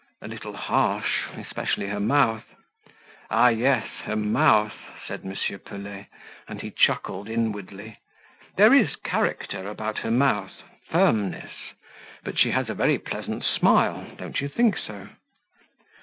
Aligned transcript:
"A 0.19 0.27
little 0.27 0.53
harsh, 0.53 1.27
especially 1.37 1.85
her 1.89 1.99
mouth." 1.99 2.45
"Ah, 3.29 3.49
yes! 3.49 3.85
her 4.05 4.15
mouth," 4.15 4.73
said 5.07 5.21
M. 5.23 5.35
Pelet, 5.59 6.07
and 6.47 6.59
he 6.59 6.71
chuckled 6.71 7.29
inwardly. 7.29 7.99
"There 8.57 8.73
is 8.73 8.95
character 8.95 9.67
about 9.69 9.99
her 9.99 10.09
mouth 10.09 10.63
firmness 10.89 11.51
but 12.23 12.39
she 12.39 12.49
has 12.49 12.67
a 12.67 12.73
very 12.73 12.97
pleasant 12.97 13.45
smile; 13.45 14.07
don't 14.17 14.41
you 14.41 14.47
think 14.47 14.75
so?" 14.75 15.09